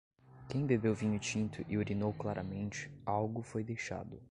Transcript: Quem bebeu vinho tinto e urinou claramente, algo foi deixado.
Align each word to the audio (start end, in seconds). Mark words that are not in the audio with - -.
Quem 0.49 0.65
bebeu 0.65 0.95
vinho 0.95 1.19
tinto 1.19 1.63
e 1.69 1.77
urinou 1.77 2.11
claramente, 2.11 2.89
algo 3.05 3.43
foi 3.43 3.63
deixado. 3.63 4.19